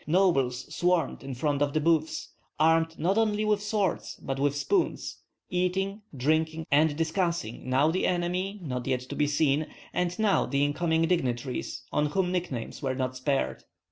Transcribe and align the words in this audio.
Nobles 0.07 0.65
swarmed 0.75 1.21
in 1.21 1.35
front 1.35 1.61
of 1.61 1.73
the 1.73 1.79
booths, 1.79 2.29
armed 2.59 2.97
not 2.97 3.19
only 3.19 3.45
with 3.45 3.61
swords 3.61 4.19
but 4.19 4.39
with 4.39 4.55
spoons, 4.55 5.19
eating, 5.51 6.01
drinking, 6.17 6.65
and 6.71 6.97
discussing, 6.97 7.69
now 7.69 7.91
the 7.91 8.07
enemy 8.07 8.59
not 8.63 8.87
yet 8.87 9.01
to 9.01 9.15
be 9.15 9.27
seen, 9.27 9.67
and 9.93 10.17
now 10.17 10.47
the 10.47 10.65
incoming 10.65 11.03
dignitaries, 11.03 11.83
on 11.91 12.07
whom 12.07 12.31
nicknames 12.31 12.81
were 12.81 12.95
not 12.95 13.15
spared. 13.15 13.63